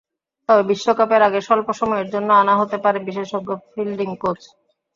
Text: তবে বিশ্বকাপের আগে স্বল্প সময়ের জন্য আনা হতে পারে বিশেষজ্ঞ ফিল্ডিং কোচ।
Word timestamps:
তবে 0.49 0.63
বিশ্বকাপের 0.69 1.21
আগে 1.27 1.39
স্বল্প 1.41 1.67
সময়ের 1.79 2.07
জন্য 2.13 2.29
আনা 2.41 2.53
হতে 2.57 2.77
পারে 2.83 2.97
বিশেষজ্ঞ 3.07 3.49
ফিল্ডিং 3.71 4.09
কোচ। 4.21 4.41